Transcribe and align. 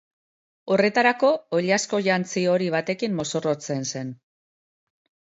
Horretarako, 0.75 1.27
oilasko 1.57 1.99
jantzi 2.07 2.43
hori 2.53 2.71
batekin 2.77 3.13
mozorrotzen 3.21 3.87
zen. 3.93 4.11